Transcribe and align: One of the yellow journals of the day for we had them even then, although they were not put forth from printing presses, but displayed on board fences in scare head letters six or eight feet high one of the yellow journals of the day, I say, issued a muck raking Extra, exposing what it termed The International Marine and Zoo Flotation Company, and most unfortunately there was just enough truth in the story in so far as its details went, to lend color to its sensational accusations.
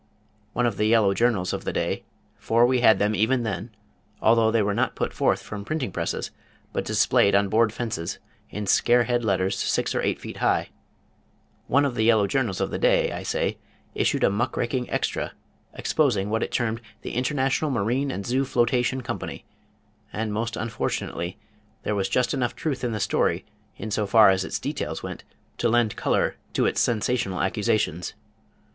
One 0.53 0.65
of 0.65 0.77
the 0.77 0.87
yellow 0.87 1.13
journals 1.13 1.53
of 1.53 1.63
the 1.63 1.71
day 1.71 2.03
for 2.39 2.65
we 2.65 2.81
had 2.81 2.97
them 2.97 3.13
even 3.13 3.43
then, 3.43 3.69
although 4.19 4.49
they 4.49 4.63
were 4.63 4.73
not 4.73 4.95
put 4.95 5.13
forth 5.13 5.43
from 5.43 5.63
printing 5.63 5.91
presses, 5.91 6.31
but 6.73 6.85
displayed 6.85 7.35
on 7.35 7.49
board 7.49 7.71
fences 7.71 8.17
in 8.49 8.65
scare 8.65 9.03
head 9.03 9.23
letters 9.23 9.55
six 9.59 9.93
or 9.93 10.01
eight 10.01 10.19
feet 10.19 10.37
high 10.37 10.69
one 11.67 11.85
of 11.85 11.93
the 11.93 12.03
yellow 12.03 12.25
journals 12.25 12.59
of 12.59 12.71
the 12.71 12.79
day, 12.79 13.11
I 13.11 13.21
say, 13.21 13.59
issued 13.93 14.23
a 14.23 14.31
muck 14.31 14.57
raking 14.57 14.89
Extra, 14.89 15.33
exposing 15.75 16.31
what 16.31 16.41
it 16.41 16.51
termed 16.51 16.81
The 17.03 17.13
International 17.13 17.69
Marine 17.69 18.09
and 18.09 18.25
Zoo 18.25 18.43
Flotation 18.43 19.01
Company, 19.01 19.45
and 20.11 20.33
most 20.33 20.55
unfortunately 20.57 21.37
there 21.83 21.93
was 21.93 22.09
just 22.09 22.33
enough 22.33 22.55
truth 22.55 22.83
in 22.83 22.91
the 22.91 22.99
story 22.99 23.45
in 23.77 23.91
so 23.91 24.07
far 24.07 24.31
as 24.31 24.43
its 24.43 24.57
details 24.57 25.03
went, 25.03 25.23
to 25.59 25.69
lend 25.69 25.95
color 25.95 26.37
to 26.53 26.65
its 26.65 26.81
sensational 26.81 27.39
accusations. 27.39 28.15